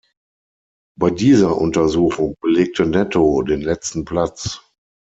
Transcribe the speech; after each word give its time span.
Bei 0.97 1.11
dieser 1.11 1.55
Untersuchung 1.55 2.33
belegte 2.41 2.87
Netto 2.87 3.43
den 3.43 3.61
letzten 3.61 4.03
Platz. 4.03 4.61